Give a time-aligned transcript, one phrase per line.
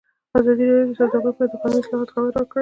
[0.37, 2.59] ازادي راډیو د سوداګري په اړه د قانوني اصلاحاتو خبر ورکړی.